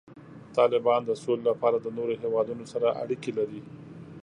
[0.57, 3.61] طالبان د سولې لپاره د نورو هیوادونو سره اړیکې لري.